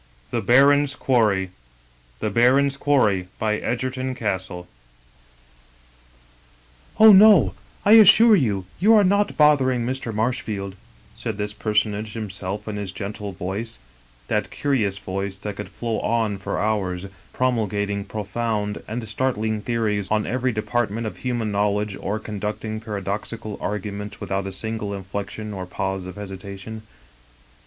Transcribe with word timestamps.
"3 0.31 0.39
Egerton 0.39 0.87
Castle 0.87 1.49
The 2.21 2.31
BarorCs 2.31 2.79
Quarry 2.79 3.27
*'QH, 3.39 4.75
no, 7.15 7.53
I 7.85 7.91
assure 7.91 8.35
you, 8.35 8.65
you 8.79 8.93
are 8.95 9.03
not 9.03 9.37
boring 9.37 9.85
Mr. 9.85 10.11
Marsh 10.11 10.41
field," 10.41 10.75
said 11.15 11.37
this 11.37 11.53
personage 11.53 12.13
himself 12.13 12.67
in 12.67 12.77
his 12.77 12.91
gentle 12.91 13.31
voice— 13.31 13.77
^that 14.27 14.49
curious 14.49 14.97
voice 14.97 15.37
that 15.37 15.57
could 15.57 15.69
flow 15.69 15.99
on 15.99 16.39
for 16.39 16.57
hours, 16.57 17.05
promul 17.31 17.69
gating 17.69 18.03
profound 18.05 18.81
and 18.87 19.07
startling 19.07 19.61
theories 19.61 20.09
on 20.09 20.25
every 20.25 20.51
department 20.51 21.05
of 21.05 21.17
human 21.17 21.51
knowledge 21.51 21.95
or 21.97 22.17
conducting 22.17 22.79
paradoxical 22.79 23.55
arguments 23.61 24.19
without 24.19 24.47
a 24.47 24.51
single 24.51 24.95
inflection 24.95 25.53
or 25.53 25.67
pause 25.67 26.07
of 26.07 26.15
hesitation. 26.15 26.81